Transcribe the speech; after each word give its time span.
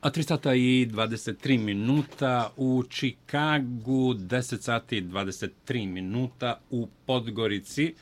A 0.00 0.10
3 0.10 0.22
sata 0.22 0.54
i 0.54 0.86
23 0.86 1.58
minuta 1.58 2.52
u 2.56 2.82
Čikagu, 2.88 4.14
10 4.14 4.60
sati 4.60 4.96
i 4.96 5.02
23 5.02 5.86
minuta 5.86 6.60
u 6.70 6.88
Podgorici. 7.06 7.94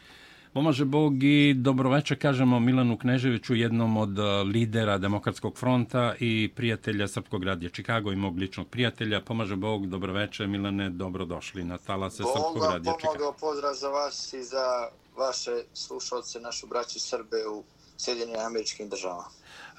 Pomaže 0.52 0.84
Bog 0.84 1.22
i 1.22 1.54
dobroveče, 1.54 2.16
kažemo 2.16 2.60
Milanu 2.60 2.98
Kneževiću, 2.98 3.54
jednom 3.54 3.96
od 3.96 4.18
uh, 4.18 4.24
lidera 4.52 4.98
Demokratskog 4.98 5.56
fronta 5.56 6.14
i 6.20 6.50
prijatelja 6.56 7.08
Srpskog 7.08 7.44
radija 7.44 7.70
Čikago 7.70 8.12
i 8.12 8.16
mog 8.16 8.38
ličnog 8.38 8.68
prijatelja. 8.68 9.20
Pomaže 9.20 9.56
Bog, 9.56 9.86
dobroveče, 9.86 10.46
Milane, 10.46 10.90
dobrodošli 10.90 11.64
na 11.64 11.78
talase 11.78 12.22
Bog 12.22 12.32
Srpskog 12.32 12.72
radija 12.72 12.94
Čikago. 13.00 13.14
Bog 13.14 13.22
vam 13.22 13.34
pozdrav 13.40 13.74
za 13.74 13.88
vas 13.88 14.32
i 14.32 14.42
za 14.42 14.88
vaše 15.16 15.62
slušalce, 15.74 16.40
našu 16.40 16.66
braću 16.66 17.00
Srbe 17.00 17.36
u 17.52 17.64
Sjedinjenim 17.98 18.46
američkim 18.46 18.88
državama. 18.88 19.24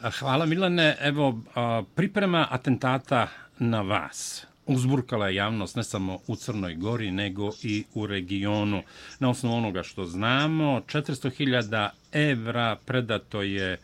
E, 0.04 0.10
hvala 0.20 0.46
Milane. 0.46 0.98
Evo, 1.00 1.40
priprema 1.96 2.48
atentata 2.52 3.28
na 3.60 3.82
vas 3.82 4.46
uzburkala 4.70 5.28
je 5.28 5.36
javnost 5.36 5.76
ne 5.76 5.84
samo 5.84 6.20
u 6.28 6.36
Crnoj 6.36 6.76
Gori, 6.76 7.12
nego 7.12 7.52
i 7.64 7.84
u 7.94 8.08
regionu. 8.08 8.84
Na 9.20 9.30
osnovu 9.30 9.56
onoga 9.56 9.84
što 9.84 10.06
znamo, 10.06 10.82
400.000 10.88 11.90
evra 12.12 12.78
predato 12.86 13.42
je 13.42 13.78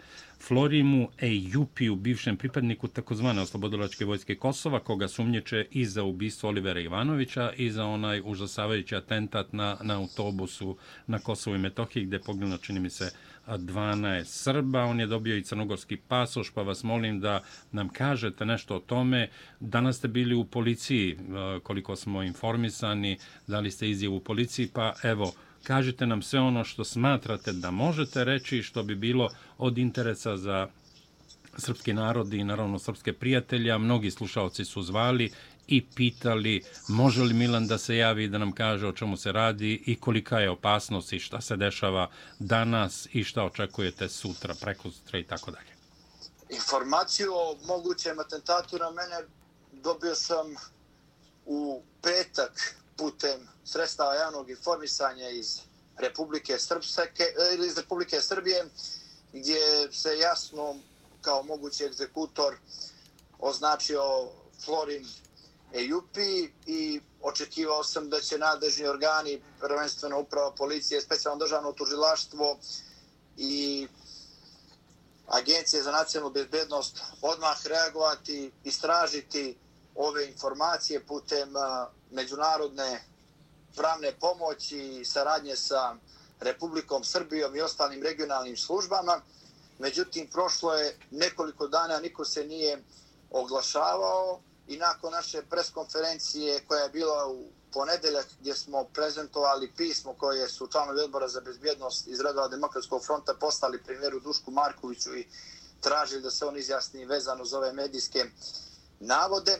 Florimu 0.47 1.09
Ejupiju, 1.21 1.95
bivšem 1.95 2.37
pripadniku 2.37 2.87
takozvane 2.87 3.41
oslobodilačke 3.41 4.05
vojske 4.05 4.35
Kosova, 4.35 4.79
koga 4.79 5.07
sumnječe 5.07 5.65
i 5.71 5.85
za 5.85 6.03
ubistvo 6.03 6.49
Olivera 6.49 6.79
Ivanovića 6.79 7.51
i 7.57 7.71
za 7.71 7.85
onaj 7.85 8.21
užasavajući 8.25 8.95
atentat 8.95 9.53
na, 9.53 9.77
na 9.81 9.99
autobusu 9.99 10.77
na 11.07 11.19
Kosovo 11.19 11.55
i 11.55 11.59
Metohiji, 11.59 12.05
gde 12.05 12.15
je 12.15 12.21
pogledano, 12.21 12.57
čini 12.57 12.79
mi 12.79 12.89
se, 12.89 13.11
12 13.47 14.23
Srba, 14.23 14.83
on 14.83 14.99
je 14.99 15.07
dobio 15.07 15.37
i 15.37 15.43
crnogorski 15.43 15.97
pasoš, 15.97 16.51
pa 16.51 16.61
vas 16.61 16.83
molim 16.83 17.19
da 17.19 17.43
nam 17.71 17.89
kažete 17.89 18.45
nešto 18.45 18.75
o 18.75 18.79
tome. 18.79 19.29
Danas 19.59 19.97
ste 19.97 20.07
bili 20.07 20.35
u 20.35 20.45
policiji, 20.45 21.11
e, 21.11 21.59
koliko 21.59 21.95
smo 21.95 22.23
informisani, 22.23 23.17
dali 23.47 23.71
ste 23.71 23.89
izjavu 23.89 24.15
u 24.15 24.19
policiji, 24.19 24.67
pa 24.73 24.93
evo, 25.03 25.33
kažite 25.63 26.05
nam 26.05 26.21
sve 26.21 26.39
ono 26.39 26.63
što 26.63 26.83
smatrate 26.83 27.53
da 27.53 27.71
možete 27.71 28.23
reći, 28.23 28.63
što 28.63 28.83
bi 28.83 28.95
bilo 28.95 29.29
od 29.57 29.77
interesa 29.77 30.37
za 30.37 30.67
srpski 31.57 31.93
narod 31.93 32.33
i 32.33 32.43
naravno 32.43 32.79
srpske 32.79 33.13
prijatelje, 33.13 33.77
Mnogi 33.77 34.11
slušalci 34.11 34.65
su 34.65 34.81
zvali 34.81 35.31
i 35.67 35.85
pitali 35.95 36.63
može 36.87 37.21
li 37.21 37.33
Milan 37.33 37.67
da 37.67 37.77
se 37.77 37.97
javi 37.97 38.27
da 38.27 38.37
nam 38.37 38.51
kaže 38.51 38.87
o 38.87 38.91
čemu 38.91 39.17
se 39.17 39.31
radi 39.31 39.83
i 39.85 39.99
kolika 39.99 40.39
je 40.39 40.49
opasnost 40.49 41.13
i 41.13 41.19
šta 41.19 41.41
se 41.41 41.55
dešava 41.55 42.09
danas 42.39 43.07
i 43.13 43.23
šta 43.23 43.43
očekujete 43.43 44.09
sutra, 44.09 44.55
preko 44.61 44.91
sutra 44.91 45.19
i 45.19 45.23
tako 45.23 45.51
dalje. 45.51 45.75
Informaciju 46.49 47.33
o 47.33 47.57
mogućem 47.67 48.19
atentatu 48.19 48.77
na 48.77 48.91
mene 48.91 49.27
dobio 49.71 50.15
sam 50.15 50.55
u 51.45 51.81
petak 52.01 52.75
putem 52.97 53.47
sredstava 53.63 54.15
javnog 54.15 54.49
informisanja 54.49 55.29
iz 55.29 55.59
Republike 55.97 56.59
Srpske, 56.59 57.23
ili 57.55 57.67
iz 57.67 57.77
Republike 57.77 58.21
Srbije, 58.21 58.65
gdje 59.33 59.91
se 59.91 60.17
jasno 60.17 60.75
kao 61.21 61.43
mogući 61.43 61.85
egzekutor 61.85 62.55
označio 63.39 64.01
Florin 64.65 65.05
EUPI 65.75 66.51
i 66.65 67.01
očekivao 67.21 67.83
sam 67.83 68.09
da 68.09 68.21
će 68.21 68.37
nadležni 68.37 68.87
organi, 68.87 69.41
prvenstveno 69.59 70.19
uprava 70.19 70.51
policije, 70.51 71.01
specijalno 71.01 71.39
državno 71.39 71.71
tužilaštvo 71.71 72.57
i 73.37 73.87
Agencije 75.27 75.83
za 75.83 75.91
nacionalnu 75.91 76.33
bezbednost 76.33 77.01
odmah 77.21 77.65
reagovati, 77.67 78.51
istražiti 78.63 79.57
ove 79.95 80.27
informacije 80.27 81.05
putem 81.05 81.53
međunarodne 82.11 83.03
pravne 83.75 84.11
pomoći 84.19 84.77
i 84.77 85.05
saradnje 85.05 85.55
sa 85.55 85.95
Republikom 86.39 87.03
Srbijom 87.03 87.55
i 87.55 87.61
ostalim 87.61 88.03
regionalnim 88.03 88.57
službama. 88.57 89.21
Međutim, 89.79 90.27
prošlo 90.31 90.73
je 90.73 90.97
nekoliko 91.11 91.67
dana, 91.67 91.99
niko 91.99 92.25
se 92.25 92.45
nije 92.45 92.83
oglašavao 93.31 94.39
i 94.67 94.77
nakon 94.77 95.11
naše 95.11 95.41
preskonferencije 95.49 96.65
koja 96.67 96.83
je 96.83 96.89
bila 96.89 97.27
u 97.27 97.47
ponedeljak 97.73 98.27
gdje 98.39 98.55
smo 98.55 98.83
prezentovali 98.83 99.73
pismo 99.77 100.13
koje 100.13 100.49
su 100.49 100.67
članovi 100.67 101.01
odbora 101.01 101.27
za 101.27 101.41
bezbjednost 101.41 102.07
iz 102.07 102.21
redova 102.21 102.47
Demokratskog 102.47 103.05
fronta 103.05 103.33
postali 103.33 103.83
primjeru 103.83 104.19
Dušku 104.19 104.51
Markoviću 104.51 105.15
i 105.15 105.27
tražili 105.81 106.21
da 106.21 106.31
se 106.31 106.45
on 106.45 106.57
izjasni 106.57 107.05
vezano 107.05 107.45
za 107.45 107.57
ove 107.57 107.73
medijske 107.73 108.25
navode. 108.99 109.59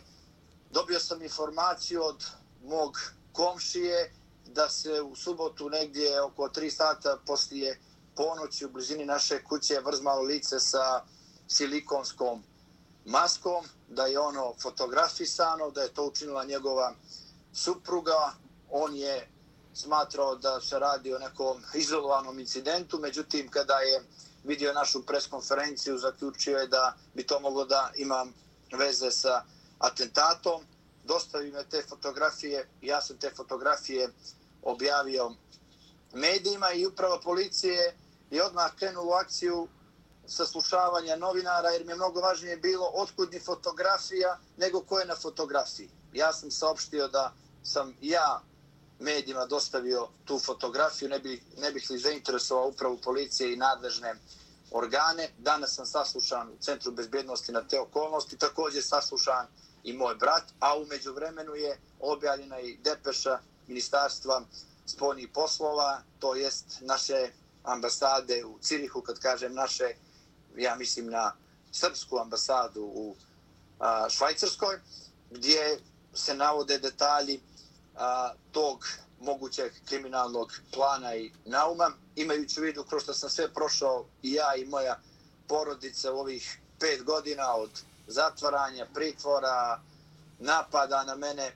Dobio 0.72 1.00
sam 1.00 1.22
informaciju 1.22 2.04
od 2.04 2.26
mog 2.64 2.98
komšije 3.32 4.14
da 4.46 4.70
se 4.70 5.02
u 5.02 5.16
subotu 5.16 5.70
negdje 5.70 6.22
oko 6.22 6.44
3 6.44 6.70
sata 6.70 7.18
poslije 7.26 7.80
ponoći 8.16 8.66
u 8.66 8.70
blizini 8.70 9.06
naše 9.06 9.44
kuće 9.44 9.80
vrzmalo 9.86 10.22
lice 10.22 10.60
sa 10.60 11.04
silikonskom 11.48 12.44
maskom, 13.06 13.66
da 13.88 14.06
je 14.06 14.20
ono 14.20 14.54
fotografisano, 14.62 15.72
da 15.72 15.82
je 15.82 15.94
to 15.94 16.06
učinila 16.06 16.46
njegova 16.46 16.96
supruga. 17.54 18.34
On 18.70 18.96
je 18.96 19.30
smatrao 19.74 20.36
da 20.36 20.62
se 20.62 20.80
radi 20.80 21.14
o 21.14 21.20
nekom 21.20 21.64
izolovanom 21.74 22.40
incidentu, 22.40 23.00
međutim 23.00 23.50
kada 23.50 23.74
je 23.80 24.04
vidio 24.44 24.74
našu 24.74 25.06
preskonferenciju, 25.06 25.98
zaključio 25.98 26.58
je 26.58 26.68
da 26.68 26.96
bi 27.14 27.28
to 27.28 27.40
moglo 27.40 27.66
da 27.66 27.92
ima 27.96 28.26
veze 28.72 29.12
sa 29.12 29.44
atentatom. 29.80 30.64
Dostavi 31.04 31.52
me 31.52 31.64
te 31.70 31.84
fotografije, 31.90 32.70
ja 32.82 33.02
sam 33.02 33.18
te 33.18 33.32
fotografije 33.36 34.10
objavio 34.64 35.32
medijima 36.14 36.72
i 36.72 36.86
uprava 36.86 37.20
policije 37.24 37.98
je 38.32 38.44
odmah 38.44 38.76
krenula 38.76 39.06
u 39.06 39.12
akciju 39.12 39.68
saslušavanja 40.28 41.16
novinara, 41.16 41.70
jer 41.70 41.86
mi 41.86 41.92
je 41.92 41.96
mnogo 41.96 42.20
važnije 42.20 42.58
bilo 42.58 42.92
otkudni 42.94 43.40
fotografija 43.40 44.40
nego 44.58 44.82
ko 44.82 45.00
je 45.00 45.06
na 45.06 45.16
fotografiji. 45.16 45.90
Ja 46.14 46.34
sam 46.34 46.52
saopštio 46.52 47.08
da 47.08 47.34
sam 47.64 47.96
ja 48.02 48.42
medijima 49.00 49.46
dostavio 49.46 50.08
tu 50.26 50.40
fotografiju, 50.40 51.10
ne, 51.10 51.20
bi, 51.20 51.44
ne 51.58 51.72
bih 51.72 51.90
li 51.90 51.98
zainteresovao 51.98 52.68
upravu 52.68 52.98
policije 52.98 53.54
i 53.54 53.58
nadležne 53.58 54.16
organe. 54.72 55.30
Danas 55.38 55.76
sam 55.76 55.86
saslušan 55.86 56.50
u 56.50 56.58
Centru 56.62 56.92
bezbjednosti 56.92 57.52
na 57.52 57.68
te 57.68 57.80
okolnosti, 57.80 58.38
također 58.38 58.84
saslušan 58.84 59.48
i 59.84 59.94
moj 59.94 60.16
brat, 60.16 60.44
a 60.60 60.78
umeđu 60.78 61.14
vremenu 61.14 61.56
je 61.56 61.80
objavljena 62.00 62.60
i 62.60 62.78
depeša 62.78 63.40
Ministarstva 63.68 64.42
spoljnih 64.86 65.30
poslova, 65.34 66.02
to 66.20 66.36
jest 66.36 66.66
naše 66.82 67.32
ambasade 67.64 68.46
u 68.46 68.60
Cirihu, 68.60 69.02
kad 69.02 69.20
kažem 69.20 69.54
naše 69.54 69.96
ja 70.58 70.76
mislim 70.76 71.10
na 71.10 71.36
srpsku 71.72 72.18
ambasadu 72.18 72.82
u 72.82 73.16
a, 73.80 74.10
Švajcarskoj, 74.10 74.80
gdje 75.32 75.80
se 76.14 76.34
navode 76.36 76.78
detalji 76.78 77.40
a, 77.96 78.34
tog 78.52 78.86
mogućeg 79.20 79.72
kriminalnog 79.86 80.54
plana 80.74 81.16
i 81.16 81.32
nauma, 81.46 81.92
imajući 82.16 82.60
u 82.60 82.64
vidu 82.64 82.84
kroz 82.84 83.04
što 83.04 83.14
sam 83.14 83.30
sve 83.30 83.54
prošao 83.54 84.06
i 84.24 84.34
ja 84.34 84.56
i 84.56 84.66
moja 84.66 85.00
porodica 85.48 86.14
u 86.14 86.18
ovih 86.20 86.60
pet 86.80 87.04
godina 87.04 87.56
od 87.56 87.70
zatvaranja, 88.08 88.88
pritvora, 88.94 89.82
napada 90.40 91.04
na 91.04 91.16
mene, 91.16 91.56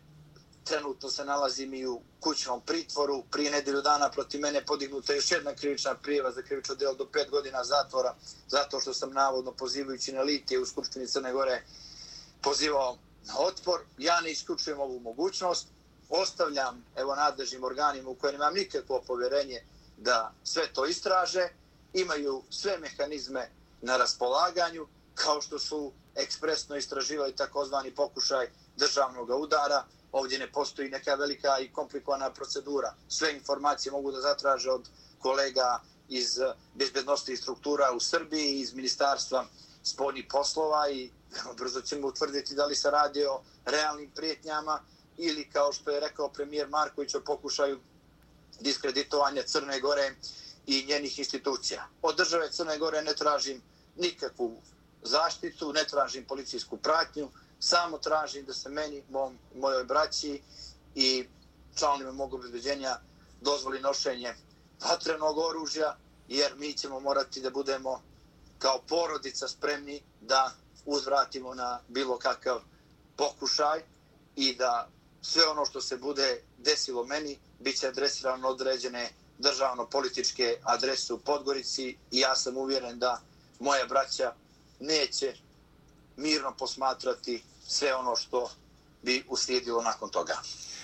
trenutno 0.70 1.10
se 1.10 1.26
nalazim 1.26 1.74
i 1.74 1.88
u 1.88 2.02
kućnom 2.20 2.62
pritvoru. 2.62 3.24
Prije 3.32 3.52
nedelju 3.52 3.82
dana 3.82 4.10
protiv 4.12 4.42
mene 4.42 4.66
podignuta 4.66 5.14
još 5.14 5.32
jedna 5.32 5.56
krivična 5.56 5.96
prijeva 5.96 6.32
za 6.32 6.42
krivično 6.42 6.76
delo 6.76 6.94
do 6.94 7.06
pet 7.06 7.30
godina 7.30 7.64
zatvora, 7.64 8.16
zato 8.48 8.80
što 8.80 8.94
sam 8.94 9.14
navodno 9.14 9.52
pozivajući 9.52 10.12
na 10.14 10.22
litije 10.22 10.60
u 10.60 10.66
Skupštini 10.66 11.08
Crne 11.08 11.34
Gore 11.34 11.64
pozivao 12.42 12.98
na 13.28 13.34
otpor. 13.40 13.80
Ja 13.98 14.22
ne 14.22 14.32
isključujem 14.32 14.80
ovu 14.80 15.00
mogućnost. 15.00 15.68
Ostavljam 16.10 16.86
evo 16.96 17.16
nadležnim 17.16 17.64
organima 17.64 18.10
u 18.10 18.16
kojem 18.16 18.36
imam 18.36 18.54
nikakvo 18.54 19.02
povjerenje 19.08 19.64
da 19.98 20.34
sve 20.44 20.74
to 20.74 20.86
istraže. 20.86 21.50
Imaju 21.94 22.44
sve 22.50 22.78
mehanizme 22.78 23.50
na 23.82 23.98
raspolaganju, 23.98 24.88
kao 25.16 25.42
što 25.42 25.60
su 25.60 25.92
ekspresno 26.16 26.76
istraživali 26.76 27.36
takozvani 27.36 27.92
pokušaj 27.92 28.50
državnog 28.78 29.30
udara, 29.30 29.86
ovdje 30.12 30.40
ne 30.40 30.52
postoji 30.52 30.90
neka 30.90 31.16
velika 31.16 31.60
i 31.60 31.72
komplikovana 31.74 32.34
procedura. 32.34 32.94
Sve 33.08 33.34
informacije 33.34 33.92
mogu 33.92 34.12
da 34.12 34.22
zatraže 34.22 34.70
od 34.72 34.90
kolega 35.20 35.82
iz 36.10 36.40
bezbednosti 36.74 37.38
struktura 37.38 37.92
u 37.92 38.00
Srbiji, 38.00 38.60
iz 38.60 38.74
ministarstva 38.74 39.46
spoljnih 39.84 40.26
poslova 40.30 40.90
i 40.90 41.12
brzo 41.58 41.82
ćemo 41.82 42.08
utvrditi 42.08 42.56
da 42.56 42.66
li 42.66 42.76
se 42.76 42.92
radi 42.92 43.26
o 43.26 43.42
realnim 43.66 44.12
prijetnjama 44.12 44.82
ili 45.18 45.50
kao 45.50 45.74
što 45.74 45.92
je 45.92 46.00
rekao 46.00 46.30
premijer 46.30 46.68
Marković 46.68 47.16
o 47.16 47.22
pokušaju 47.22 47.80
diskreditovanja 48.60 49.44
Crne 49.44 49.80
Gore 49.80 50.16
i 50.68 50.86
njenih 50.88 51.20
institucija. 51.20 51.88
Od 52.02 52.18
države 52.18 52.52
Crne 52.52 52.78
Gore 52.78 53.02
ne 53.02 53.14
tražim 53.16 53.62
nikakvu 53.96 54.62
zaštitu, 55.04 55.74
ne 55.74 55.84
tražim 55.86 56.26
policijsku 56.26 56.78
pratnju, 56.78 57.30
samo 57.60 57.98
tražim 57.98 58.46
da 58.46 58.54
se 58.54 58.70
meni, 58.70 59.04
mom, 59.10 59.38
mojoj 59.56 59.84
braći 59.84 60.42
i 60.96 61.28
članovima 61.76 62.12
mog 62.12 62.34
obezbeđenja 62.34 63.00
dozvoli 63.42 63.80
nošenje 63.80 64.34
vatrenog 64.90 65.38
oružja, 65.38 65.98
jer 66.28 66.56
mi 66.56 66.74
ćemo 66.74 67.00
morati 67.00 67.42
da 67.42 67.50
budemo 67.50 68.02
kao 68.60 68.82
porodica 68.88 69.48
spremni 69.48 70.02
da 70.22 70.52
uzvratimo 70.86 71.54
na 71.54 71.80
bilo 71.88 72.18
kakav 72.18 72.62
pokušaj 73.16 73.82
i 74.36 74.56
da 74.56 74.90
sve 75.22 75.48
ono 75.48 75.66
što 75.66 75.82
se 75.82 75.98
bude 75.98 76.42
desilo 76.58 77.06
meni 77.06 77.40
bit 77.60 77.80
će 77.80 77.88
adresirano 77.88 78.48
određene 78.48 79.10
državno-političke 79.38 80.58
adrese 80.64 81.14
u 81.14 81.20
Podgorici 81.20 81.98
i 82.12 82.20
ja 82.20 82.36
sam 82.36 82.58
uvjeren 82.58 83.00
da 83.00 83.22
moja 83.60 83.86
braća 83.86 84.34
neće 84.80 85.34
mirno 86.18 86.54
posmatrati 86.60 87.42
sve 87.68 87.96
ono 87.96 88.16
što 88.16 88.50
bi 89.04 89.24
uslijedilo 89.30 89.82
nakon 89.82 90.10
toga. 90.10 90.34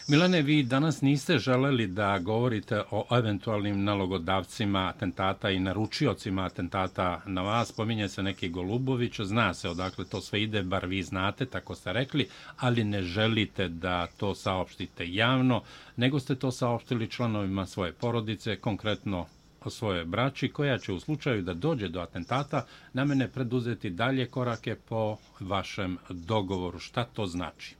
Milane, 0.07 0.41
vi 0.41 0.63
danas 0.63 1.01
niste 1.01 1.37
želeli 1.37 1.87
da 1.87 2.19
govorite 2.19 2.83
o 2.91 3.17
eventualnim 3.17 3.83
nalogodavcima 3.83 4.91
atentata 4.95 5.49
i 5.49 5.59
naručiocima 5.59 6.45
atentata 6.45 7.21
na 7.25 7.41
vas. 7.41 7.71
Pominje 7.71 8.09
se 8.09 8.23
neki 8.23 8.49
Golubović, 8.49 9.19
zna 9.21 9.53
se 9.53 9.69
odakle 9.69 10.05
to 10.05 10.21
sve 10.21 10.43
ide, 10.43 10.63
bar 10.63 10.85
vi 10.85 11.03
znate, 11.03 11.45
tako 11.45 11.75
ste 11.75 11.93
rekli, 11.93 12.29
ali 12.57 12.83
ne 12.83 13.01
želite 13.01 13.67
da 13.67 14.07
to 14.07 14.35
saopštite 14.35 15.13
javno, 15.13 15.63
nego 15.95 16.19
ste 16.19 16.35
to 16.35 16.51
saopštili 16.51 17.11
članovima 17.11 17.65
svoje 17.65 17.93
porodice, 17.93 18.55
konkretno 18.55 19.25
o 19.65 19.69
svoje 19.69 20.05
braći, 20.05 20.53
koja 20.53 20.77
će 20.77 20.93
u 20.93 20.99
slučaju 20.99 21.41
da 21.41 21.53
dođe 21.53 21.87
do 21.87 22.01
atentata 22.01 22.65
na 22.93 23.05
mene 23.05 23.31
preduzeti 23.31 23.89
dalje 23.89 24.31
korake 24.31 24.75
po 24.75 25.17
vašem 25.39 25.97
dogovoru. 26.09 26.79
Šta 26.79 27.05
to 27.13 27.25
znači? 27.25 27.75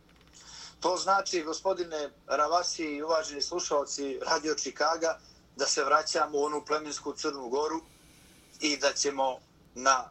To 0.80 0.98
znači, 0.98 1.44
gospodine 1.44 2.10
Ravasi 2.28 2.84
i 2.84 3.04
uvaženi 3.04 3.42
slušalci 3.42 4.20
Radio 4.32 4.56
Čikaga, 4.56 5.20
da 5.56 5.66
se 5.66 5.84
vraćamo 5.84 6.38
u 6.38 6.44
onu 6.44 6.64
plemensku 6.66 7.14
Crnu 7.14 7.50
Goru 7.50 7.82
i 8.62 8.78
da 8.78 8.94
ćemo 8.94 9.38
na, 9.76 10.04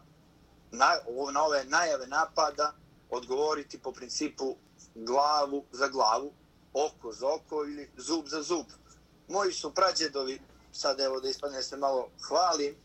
na, 0.71 0.89
na 1.33 1.43
ove 1.43 1.65
najave 1.65 2.07
napada 2.07 2.73
odgovoriti 3.11 3.79
po 3.79 3.93
principu 3.93 4.57
glavu 4.95 5.65
za 5.73 5.89
glavu, 5.89 6.33
oko 6.73 7.13
za 7.13 7.27
oko 7.29 7.65
ili 7.65 7.91
zub 7.97 8.27
za 8.27 8.43
zub. 8.43 8.67
Moji 9.29 9.53
su 9.53 9.75
prađedovi, 9.75 10.41
sad 10.75 11.01
evo 11.01 11.21
da 11.21 11.29
ispadne 11.29 11.63
se 11.63 11.77
malo 11.77 12.09
hvalim, 12.29 12.77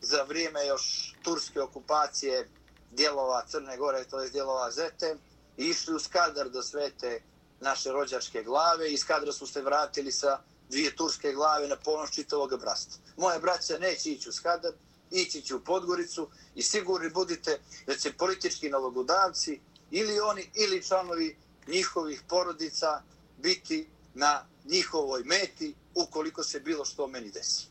za 0.00 0.22
vrijeme 0.22 0.66
još 0.66 1.14
turske 1.22 1.60
okupacije 1.60 2.48
dijelova 2.90 3.44
Crne 3.48 3.76
Gore, 3.76 4.04
to 4.04 4.20
je 4.20 4.30
dijelova 4.30 4.70
Zete, 4.70 5.16
išli 5.56 5.94
u 5.94 5.98
Skadar 5.98 6.50
do 6.50 6.62
svete 6.62 7.22
naše 7.60 7.92
rođačke 7.92 8.42
glave 8.42 8.90
i 8.90 8.94
iz 8.94 9.00
Skadra 9.00 9.32
su 9.32 9.46
se 9.46 9.62
vratili 9.62 10.12
sa 10.12 10.38
dvije 10.68 10.96
turske 10.96 11.32
glave 11.32 11.68
na 11.68 11.76
ponos 11.76 12.10
čitavog 12.10 12.60
brasta. 12.60 12.96
Moje 13.16 13.38
braća 13.38 13.78
neće 13.78 14.10
ići 14.10 14.28
u 14.28 14.32
Skadar, 14.32 14.72
ići 15.10 15.42
će 15.42 15.54
u 15.54 15.64
Podgoricu 15.64 16.28
i 16.54 16.62
sigurni 16.62 17.10
budite 17.10 17.60
da 17.86 17.96
će 17.96 18.12
politički 18.12 18.68
nalogodavci 18.68 19.60
ili 19.90 20.20
oni 20.20 20.50
ili 20.54 20.82
članovi 20.82 21.36
njihovih 21.66 22.22
porodica 22.28 23.02
biti 23.38 23.88
na 24.14 24.46
njihovoj 24.70 25.22
meti 25.24 25.74
ukoliko 25.94 26.42
se 26.42 26.60
bilo 26.60 26.84
što 26.84 27.06
meni 27.06 27.30
desi. 27.30 27.66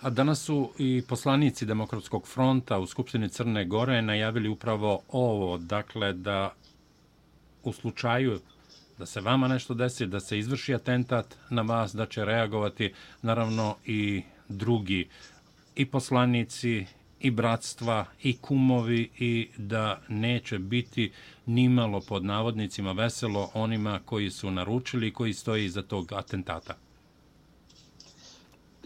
A 0.00 0.10
danas 0.10 0.42
su 0.42 0.72
i 0.78 1.02
poslanici 1.08 1.66
Demokratskog 1.66 2.28
fronta 2.28 2.78
u 2.78 2.86
Skupštini 2.86 3.28
Crne 3.28 3.64
Gore 3.64 4.02
najavili 4.02 4.48
upravo 4.48 5.02
ovo, 5.08 5.58
dakle 5.58 6.12
da 6.12 6.54
u 7.62 7.72
slučaju 7.72 8.40
da 8.98 9.06
se 9.06 9.20
vama 9.20 9.48
nešto 9.48 9.74
desi, 9.74 10.06
da 10.06 10.20
se 10.20 10.38
izvrši 10.38 10.74
atentat 10.74 11.34
na 11.50 11.62
vas, 11.62 11.94
da 11.94 12.06
će 12.06 12.24
reagovati 12.24 12.94
naravno 13.22 13.76
i 13.84 14.22
drugi 14.48 15.08
i 15.74 15.86
poslanici 15.86 16.86
i 17.26 17.30
bratstva 17.30 18.06
i 18.22 18.40
kumovi 18.40 19.10
i 19.18 19.50
da 19.56 20.00
neće 20.08 20.58
biti 20.58 21.12
nimalo 21.46 22.00
pod 22.00 22.24
navodnicima 22.24 22.92
veselo 22.92 23.50
onima 23.54 24.00
koji 24.04 24.30
su 24.30 24.50
naručili 24.50 25.08
i 25.08 25.12
koji 25.12 25.34
stoji 25.34 25.64
iza 25.64 25.82
tog 25.82 26.12
atentata. 26.12 26.74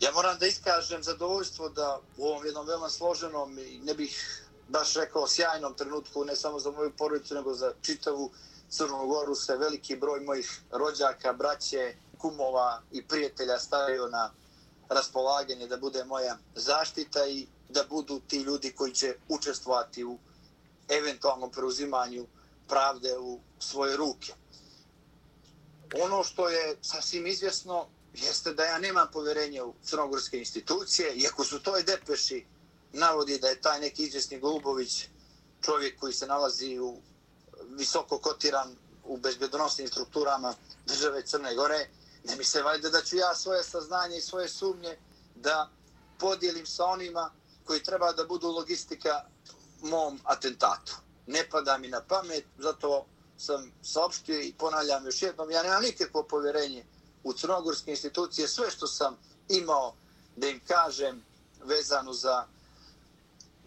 Ja 0.01 0.13
moram 0.13 0.39
da 0.39 0.47
iskažem 0.47 1.03
zadovoljstvo 1.03 1.69
da 1.69 2.01
u 2.17 2.25
ovom 2.25 2.47
jednom 2.47 2.67
veoma 2.67 2.89
složenom 2.89 3.59
i 3.59 3.81
ne 3.85 3.95
bih 3.95 4.45
baš 4.69 4.95
rekao 4.95 5.29
sjajnom 5.29 5.75
trenutku, 5.75 6.25
ne 6.25 6.37
samo 6.37 6.59
za 6.59 6.71
moju 6.71 6.93
porodicu, 6.99 7.35
nego 7.35 7.55
za 7.55 7.73
čitavu 7.83 8.31
Crnu 8.69 9.07
Goru 9.07 9.35
se 9.35 9.57
veliki 9.57 9.97
broj 9.97 10.21
mojih 10.21 10.61
rođaka, 10.71 11.33
braće, 11.33 11.95
kumova 12.19 12.83
i 12.93 13.03
prijatelja 13.03 13.59
stavio 13.59 14.09
na 14.09 14.31
raspolaganje 14.89 15.67
da 15.67 15.77
bude 15.77 16.05
moja 16.05 16.39
zaštita 16.55 17.27
i 17.27 17.47
da 17.71 17.85
budu 17.91 18.21
ti 18.29 18.39
ljudi 18.39 18.73
koji 18.73 18.93
će 18.95 19.15
učestvovati 19.29 20.05
u 20.05 20.19
eventualnom 20.89 21.51
preuzimanju 21.51 22.27
pravde 22.69 23.19
u 23.19 23.41
svoje 23.59 23.97
ruke. 23.97 24.33
Ono 26.03 26.25
što 26.25 26.49
je 26.49 26.77
sasvim 26.83 27.27
izvjesno 27.27 27.87
jeste 28.15 28.53
da 28.55 28.65
ja 28.65 28.79
nemam 28.79 29.09
poverenja 29.13 29.65
u 29.65 29.75
crnogorske 29.85 30.39
institucije, 30.39 31.15
iako 31.15 31.45
su 31.45 31.63
toj 31.63 31.83
depeši 31.83 32.47
navodi 32.93 33.39
da 33.39 33.49
je 33.49 33.61
taj 33.61 33.81
neki 33.81 34.03
izvjesni 34.03 34.39
Golubović 34.39 35.09
čovjek 35.65 36.01
koji 36.01 36.13
se 36.13 36.27
nalazi 36.27 36.79
u 36.79 37.01
visoko 37.69 38.19
kotiran 38.19 38.77
u 39.05 39.17
bezbjedonosnim 39.17 39.89
strukturama 39.89 40.55
države 40.87 41.23
Crne 41.27 41.55
Gore, 41.55 41.89
ne 42.25 42.37
mi 42.37 42.45
se 42.45 42.63
valjda 42.63 42.91
da 42.91 43.03
ću 43.03 43.17
ja 43.17 43.35
svoje 43.35 43.65
saznanje 43.65 44.17
i 44.17 44.21
svoje 44.23 44.49
sumnje 44.49 44.99
da 45.35 45.71
podijelim 46.19 46.67
sa 46.67 46.85
onima 46.85 47.31
koji 47.71 47.83
treba 47.83 48.13
da 48.13 48.25
budu 48.25 48.49
logistika 48.49 49.25
mom 49.83 50.21
atentatu. 50.25 50.97
Ne 51.27 51.49
pada 51.51 51.79
mi 51.79 51.89
na 51.89 52.01
pamet, 52.01 52.45
zato 52.59 53.07
sam 53.39 53.73
saopštio 53.83 54.41
i 54.41 54.55
ponavljam 54.59 55.05
još 55.07 55.23
jednom, 55.23 55.51
ja 55.51 55.63
nemam 55.63 55.83
nikakvo 55.83 56.23
povjerenje 56.23 56.85
u 57.25 57.33
crnogorske 57.33 57.91
institucije, 57.91 58.49
sve 58.49 58.71
što 58.71 58.87
sam 58.87 59.17
imao 59.49 59.95
da 60.37 60.49
im 60.49 60.61
kažem 60.69 61.23
vezano 61.65 62.13
za 62.13 62.45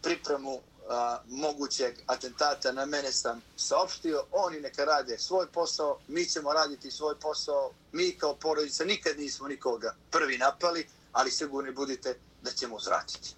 pripremu 0.01 0.59
a, 0.89 1.19
mogućeg 1.27 1.95
atentata 2.05 2.71
na 2.71 2.85
mene 2.85 3.11
sam 3.11 3.41
saopštio, 3.55 4.25
oni 4.31 4.59
neka 4.59 4.85
rade 4.85 5.17
svoj 5.19 5.47
posao, 5.47 5.99
mi 6.07 6.25
ćemo 6.25 6.53
raditi 6.53 6.91
svoj 6.91 7.19
posao, 7.19 7.71
mi 7.91 8.17
kao 8.17 8.35
porodica 8.35 8.85
nikad 8.85 9.19
nismo 9.19 9.47
nikoga 9.47 9.95
prvi 10.11 10.37
napali, 10.37 10.87
ali 11.11 11.31
sigurni 11.31 11.71
budite 11.71 12.19
da 12.41 12.51
ćemo 12.51 12.75
uzratiti. 12.75 13.35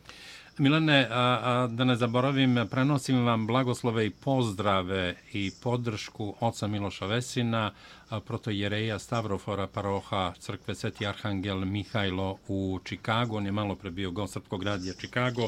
Milane, 0.58 1.08
a, 1.12 1.40
a, 1.44 1.68
da 1.68 1.84
ne 1.84 1.96
zaboravim, 1.96 2.68
prenosim 2.72 3.26
vam 3.26 3.48
blagoslove 3.48 4.06
i 4.06 4.10
pozdrave 4.10 5.16
i 5.34 5.52
podršku 5.64 6.36
oca 6.40 6.68
Miloša 6.68 7.06
Vesina, 7.06 7.74
proto 8.26 8.50
jereja 8.50 9.00
Stavrofora 9.00 9.68
paroha 9.68 10.34
crkve 10.40 10.76
Sveti 10.76 11.08
Arhangel 11.08 11.58
Mihajlo 11.58 12.38
u 12.48 12.80
Čikagu. 12.84 13.38
On 13.38 13.46
je 13.46 13.52
malo 13.52 13.76
pre 13.76 13.92
bio 13.92 14.12
gost 14.12 14.34
Srpkog 14.34 14.64
radija 14.64 14.94
Čikago. 14.94 15.48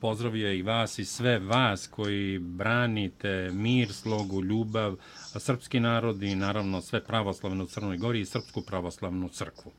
Pozdravio 0.00 0.52
i 0.52 0.62
vas 0.62 0.98
i 0.98 1.04
sve 1.04 1.38
vas 1.38 1.86
koji 1.86 2.38
branite 2.38 3.50
mir, 3.52 3.92
slogu, 3.92 4.42
ljubav, 4.42 4.96
srpski 5.38 5.80
narod 5.80 6.22
i 6.22 6.34
naravno 6.34 6.82
sve 6.82 7.04
pravoslavne 7.04 7.64
u 7.64 7.66
Crnoj 7.66 7.96
Gori 7.96 8.20
i 8.20 8.26
Srpsku 8.26 8.62
pravoslavnu 8.62 9.28
crkvu. 9.28 9.72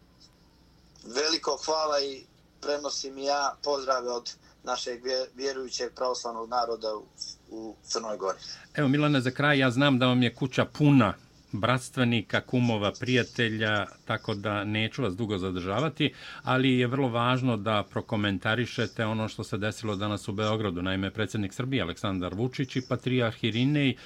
Veliko 1.05 1.59
hvala 1.65 1.99
i 2.01 2.36
prenosim 2.61 3.17
ja 3.17 3.55
pozdrave 3.63 4.09
od 4.09 4.33
našeg 4.63 5.01
vjerujućeg 5.35 5.93
pravoslavnog 5.95 6.49
naroda 6.49 6.87
u, 6.95 7.05
u 7.49 7.75
Crnoj 7.83 8.17
Gori. 8.17 8.37
Evo 8.75 8.87
Milane, 8.87 9.21
za 9.21 9.31
kraj 9.31 9.59
ja 9.59 9.71
znam 9.71 9.99
da 9.99 10.07
vam 10.07 10.23
je 10.23 10.35
kuća 10.35 10.65
puna 10.65 11.13
bratstvenika, 11.51 12.41
kumova, 12.41 12.91
prijatelja, 12.99 13.85
tako 14.05 14.33
da 14.33 14.63
neću 14.63 15.03
vas 15.03 15.15
dugo 15.15 15.37
zadržavati, 15.37 16.13
ali 16.43 16.79
je 16.79 16.87
vrlo 16.87 17.09
važno 17.09 17.57
da 17.57 17.83
prokomentarišete 17.89 19.05
ono 19.05 19.27
što 19.27 19.43
se 19.43 19.57
desilo 19.57 19.95
danas 19.95 20.27
u 20.27 20.31
Beogradu. 20.31 20.81
Naime, 20.81 21.11
predsjednik 21.11 21.53
Srbije 21.53 21.83
Aleksandar 21.83 22.33
Vučić 22.33 22.75
i 22.75 22.87
patrijarh 22.89 23.43
Irinej 23.43 23.97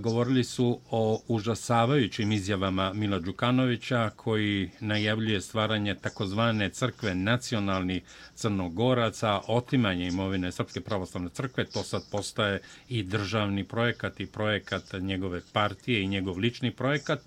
govorili 0.00 0.44
su 0.44 0.80
o 0.90 1.20
užasavajućim 1.28 2.32
izjavama 2.32 2.92
Mila 2.92 3.18
Đukanovića 3.18 4.10
koji 4.10 4.70
najavljuje 4.80 5.40
stvaranje 5.40 5.94
takozvane 5.94 6.70
crkve 6.70 7.14
nacionalni 7.14 8.02
crnogoraca, 8.34 9.40
otimanje 9.48 10.06
imovine 10.06 10.52
Srpske 10.52 10.80
pravoslavne 10.80 11.30
crkve, 11.30 11.64
to 11.64 11.82
sad 11.82 12.02
postaje 12.10 12.60
i 12.88 13.02
državni 13.02 13.64
projekat 13.64 14.20
i 14.20 14.26
projekat 14.26 14.82
njegove 14.94 15.40
partije 15.52 16.02
i 16.02 16.08
njegov 16.08 16.38
lični 16.38 16.70
projekat 16.70 17.20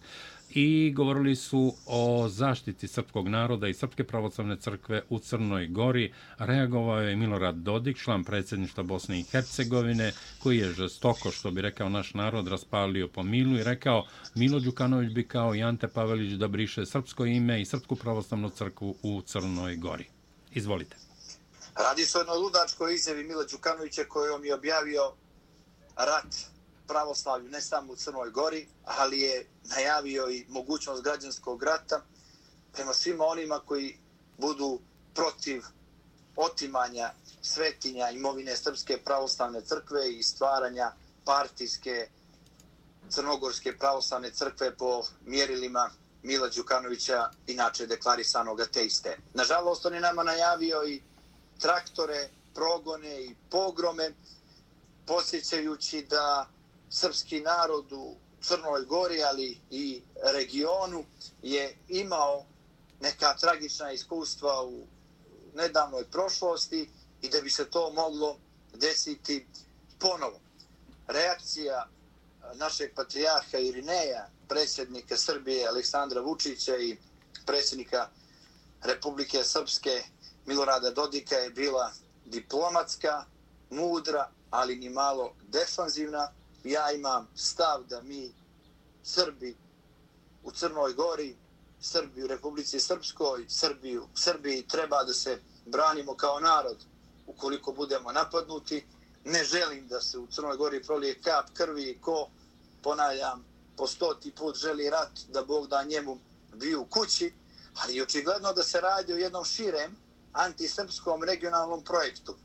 i 0.50 0.94
govorili 0.96 1.36
su 1.36 1.76
o 1.86 2.30
zaštiti 2.30 2.88
srpskog 2.88 3.28
naroda 3.28 3.68
i 3.68 3.74
Srpske 3.74 4.04
pravoslavne 4.04 4.58
crkve 4.60 5.04
u 5.10 5.20
Crnoj 5.20 5.68
Gori. 5.68 6.14
Reagovao 6.38 7.02
je 7.02 7.16
Milorad 7.16 7.56
Dodik, 7.56 7.98
član 7.98 8.24
predsjedništva 8.24 8.84
Bosne 8.84 9.20
i 9.20 9.24
Hercegovine, 9.24 10.14
koji 10.44 10.58
je 10.58 10.74
žestoko, 10.74 11.32
što 11.32 11.52
bi 11.52 11.62
rekao 11.62 11.90
naš 11.90 12.14
narod, 12.14 12.48
raspalio 12.48 13.08
po 13.08 13.24
Milu 13.24 13.58
i 13.58 13.64
rekao 13.64 14.06
Milo 14.36 14.60
Đukanović 14.60 15.14
bi 15.14 15.28
kao 15.28 15.56
i 15.56 15.64
Ante 15.64 15.88
Pavelić 15.88 16.34
da 16.34 16.48
briše 16.48 16.86
srpsko 16.86 17.26
ime 17.26 17.62
i 17.62 17.66
Srpsku 17.66 17.96
pravoslavnu 17.96 18.50
crkvu 18.50 18.96
u 19.04 19.22
Crnoj 19.22 19.76
Gori. 19.76 20.06
Izvolite. 20.54 20.96
Radi 21.76 22.06
se 22.06 22.18
o 22.18 22.22
jednoj 22.22 22.38
ludačkoj 22.38 22.96
izjavi 22.96 23.24
Mila 23.24 23.44
Đukanovića 23.52 24.04
kojom 24.04 24.46
je 24.46 24.56
objavio 24.56 25.02
rat 25.96 26.57
pravoslavlju 26.88 27.50
ne 27.50 27.62
samo 27.62 27.94
u 27.94 27.96
Crnoj 27.96 28.32
Gori, 28.32 28.68
ali 28.86 29.20
je 29.20 29.48
najavio 29.64 30.30
i 30.30 30.46
mogućnost 30.50 31.04
građanskog 31.04 31.64
rata 31.64 32.02
prema 32.74 32.94
svima 32.94 33.26
onima 33.26 33.60
koji 33.60 34.00
budu 34.38 34.80
protiv 35.14 35.64
otimanja 36.36 37.12
svetinja 37.42 38.10
imovine 38.10 38.56
Srpske 38.56 38.98
pravoslavne 39.06 39.62
crkve 39.62 40.12
i 40.12 40.24
stvaranja 40.24 40.92
partijske 41.26 42.10
Crnogorske 43.10 43.78
pravoslavne 43.78 44.32
crkve 44.32 44.76
po 44.76 45.04
mjerilima 45.26 45.90
Mila 46.24 46.48
Đukanovića, 46.48 47.30
inače 47.48 47.88
deklarisanog 47.88 48.62
ateiste. 48.62 49.18
Nažalost, 49.34 49.86
on 49.86 49.94
je 49.94 50.00
nama 50.00 50.24
najavio 50.24 50.84
i 50.88 51.02
traktore, 51.60 52.30
progone 52.54 53.22
i 53.24 53.36
pogrome, 53.50 54.14
posjećajući 55.06 56.06
da 56.10 56.50
srpski 56.90 57.40
narod 57.40 57.92
u 57.92 58.16
Crnoj 58.42 58.86
Gori, 58.86 59.24
ali 59.24 59.62
i 59.72 60.02
regionu, 60.34 61.06
je 61.42 61.78
imao 61.88 62.46
neka 63.00 63.36
tragična 63.36 63.92
iskustva 63.92 64.64
u 64.64 64.88
nedavnoj 65.54 66.06
prošlosti 66.12 66.90
i 67.22 67.30
da 67.30 67.42
bi 67.42 67.50
se 67.50 67.70
to 67.70 67.92
moglo 67.94 68.38
desiti 68.74 69.48
ponovo. 70.00 70.40
Reakcija 71.08 71.88
našeg 72.54 72.94
patrijarha 72.96 73.58
Irineja, 73.58 74.30
predsjednika 74.48 75.18
Srbije 75.18 75.68
Aleksandra 75.68 76.22
Vučića 76.22 76.78
i 76.78 76.98
predsjednika 77.46 78.10
Republike 78.84 79.44
Srpske 79.44 80.04
Milorada 80.46 80.92
Dodika 80.92 81.36
je 81.36 81.50
bila 81.50 81.92
diplomatska, 82.26 83.26
mudra, 83.70 84.30
ali 84.50 84.76
ni 84.76 84.90
malo 84.90 85.36
defanzivna. 85.42 86.32
Ja 86.68 86.92
imam 86.92 87.28
stav 87.36 87.84
da 87.84 88.02
mi 88.02 88.34
Srbi 89.04 89.58
u 90.44 90.52
Crnoj 90.52 90.94
Gori, 90.94 91.36
Srbi 91.82 92.24
u 92.24 92.28
Republici 92.28 92.80
Srpskoj, 92.80 93.46
Srbi 93.50 93.98
u 93.98 94.08
Srbiji 94.16 94.68
treba 94.68 95.04
da 95.04 95.14
se 95.14 95.40
branimo 95.66 96.16
kao 96.16 96.40
narod 96.40 96.78
ukoliko 97.28 97.72
budemo 97.72 98.12
napadnuti. 98.12 98.86
Ne 99.24 99.44
želim 99.44 99.88
da 99.88 100.02
se 100.02 100.18
u 100.18 100.28
Crnoj 100.28 100.58
Gori 100.58 100.84
prolije 100.84 101.22
kap 101.22 101.50
krvi 101.54 101.98
ko, 102.02 102.30
ponavljam, 102.84 103.46
po 103.78 103.88
stoti 103.88 104.32
put 104.32 104.56
želi 104.56 104.90
rat 104.90 105.12
da 105.28 105.44
Bog 105.44 105.68
da 105.68 105.84
njemu 105.84 106.20
biju 106.54 106.86
kući, 106.90 107.34
ali 107.76 108.02
očigledno 108.02 108.54
da 108.54 108.64
se 108.64 108.82
radi 108.82 109.14
o 109.14 109.18
jednom 109.18 109.46
širem 109.46 109.96
antisrpskom 110.34 111.24
regionalnom 111.24 111.84
projektu. 111.84 112.36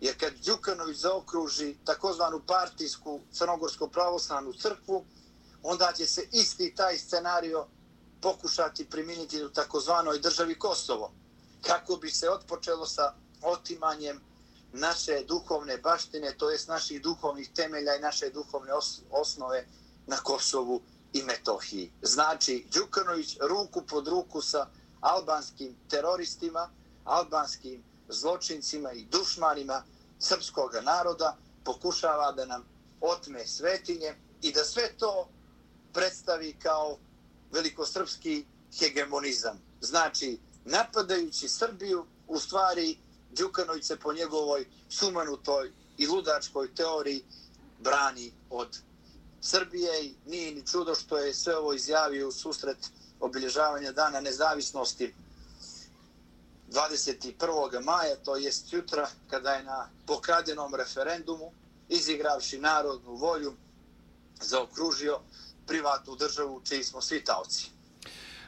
Jer 0.00 0.18
kad 0.20 0.32
Đukanović 0.44 0.98
zaokruži 0.98 1.76
takozvanu 1.84 2.40
partijsku 2.46 3.20
crnogorsko 3.32 3.88
pravoslavnu 3.88 4.52
crkvu, 4.52 5.04
onda 5.62 5.92
će 5.96 6.06
se 6.06 6.28
isti 6.32 6.74
taj 6.74 6.98
scenario 6.98 7.66
pokušati 8.20 8.90
primijeniti 8.90 9.44
u 9.44 9.50
takozvanoj 9.50 10.18
državi 10.18 10.58
Kosovo. 10.58 11.12
Kako 11.62 11.96
bi 11.96 12.10
se 12.10 12.30
otpočelo 12.30 12.86
sa 12.86 13.14
otimanjem 13.42 14.20
naše 14.72 15.24
duhovne 15.28 15.78
baštine, 15.78 16.34
to 16.38 16.50
jest 16.50 16.68
naših 16.68 17.02
duhovnih 17.02 17.50
temelja 17.54 17.96
i 17.96 18.00
naše 18.00 18.30
duhovne 18.30 18.74
os 18.74 19.00
osnove 19.10 19.66
na 20.06 20.16
Kosovu 20.16 20.82
i 21.12 21.22
Metohiji. 21.22 21.92
Znači, 22.02 22.66
Đukanović 22.74 23.36
ruku 23.40 23.82
pod 23.86 24.08
ruku 24.08 24.42
sa 24.42 24.66
albanskim 25.00 25.76
teroristima, 25.88 26.70
albanskim 27.04 27.82
zločincima 28.10 28.92
i 28.92 29.04
dušmanima 29.04 29.82
srpskog 30.18 30.70
naroda 30.82 31.36
pokušava 31.64 32.32
da 32.32 32.44
nam 32.44 32.64
otme 33.00 33.46
svetinje 33.46 34.14
i 34.42 34.52
da 34.52 34.64
sve 34.64 34.92
to 34.98 35.28
predstavi 35.92 36.56
kao 36.62 36.98
velikosrpski 37.52 38.44
hegemonizam. 38.78 39.58
Znači, 39.80 40.38
napadajući 40.64 41.48
Srbiju, 41.48 42.06
u 42.28 42.38
stvari 42.38 42.98
Đukanović 43.30 43.84
se 43.84 43.96
po 43.96 44.12
njegovoj 44.12 44.68
sumanutoj 44.88 45.72
i 45.98 46.06
ludačkoj 46.06 46.74
teoriji 46.74 47.24
brani 47.78 48.32
od 48.50 48.78
Srbije 49.40 50.04
i 50.04 50.14
nije 50.26 50.52
ni 50.52 50.66
čudo 50.66 50.94
što 50.94 51.18
je 51.18 51.34
sve 51.34 51.56
ovo 51.56 51.72
izjavio 51.72 52.28
u 52.28 52.32
susret 52.32 52.78
obilježavanja 53.20 53.92
dana 53.92 54.20
nezavisnosti 54.20 55.14
21. 56.70 57.84
maja, 57.84 58.16
to 58.16 58.36
jest 58.36 58.72
jutra, 58.72 59.10
kada 59.30 59.54
je 59.54 59.62
na 59.62 59.90
pokradenom 60.06 60.74
referendumu, 60.74 61.52
izigravši 61.88 62.58
narodnu 62.58 63.14
volju, 63.16 63.56
zaokružio 64.40 65.20
privatnu 65.66 66.16
državu 66.16 66.60
čiji 66.64 66.84
smo 66.84 67.00
svi 67.00 67.24
taoci. 67.24 67.70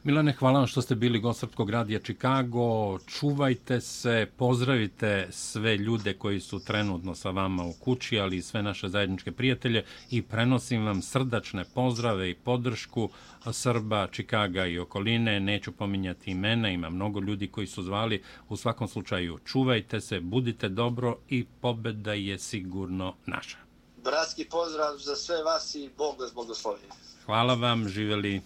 Milane, 0.05 0.33
hvala 0.33 0.59
vam 0.59 0.67
što 0.67 0.83
ste 0.83 0.95
bili 0.95 1.21
gost 1.21 1.41
Srpskog 1.41 1.71
radija 1.71 2.01
Čikago. 2.01 2.99
Čuvajte 2.99 3.81
se, 3.81 4.27
pozdravite 4.37 5.29
sve 5.31 5.77
ljude 5.77 6.15
koji 6.15 6.41
su 6.41 6.65
trenutno 6.65 7.15
sa 7.15 7.31
vama 7.31 7.65
u 7.65 7.73
kući, 7.73 8.19
ali 8.19 8.37
i 8.37 8.43
sve 8.43 8.63
naše 8.63 8.89
zajedničke 8.89 9.33
prijatelje 9.33 9.85
i 10.11 10.23
prenosim 10.23 10.85
vam 10.87 11.03
srdačne 11.03 11.65
pozdrave 11.75 12.31
i 12.31 12.35
podršku 12.35 13.09
Srba, 13.53 14.07
Čikaga 14.07 14.67
i 14.67 14.79
okoline. 14.79 15.41
Neću 15.41 15.73
pominjati 15.73 16.31
imena, 16.31 16.71
ima 16.71 16.91
mnogo 16.91 17.21
ljudi 17.21 17.49
koji 17.49 17.67
su 17.67 17.83
zvali. 17.83 18.23
U 18.49 18.57
svakom 18.57 18.89
slučaju, 18.89 19.39
čuvajte 19.45 20.01
se, 20.01 20.21
budite 20.21 20.69
dobro 20.69 21.19
i 21.29 21.45
pobeda 21.61 22.13
je 22.13 22.39
sigurno 22.39 23.15
naša. 23.27 23.59
Bratski 24.05 24.45
pozdrav 24.45 24.97
za 24.99 25.17
sve 25.17 25.43
vas 25.43 25.75
i 25.75 25.91
Bog 25.99 26.21
vas 26.21 26.35
blagoslovi. 26.35 26.83
Hvala 27.27 27.55
vam, 27.55 27.89
živjeli. 27.89 28.41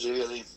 Živjeli. 0.00 0.55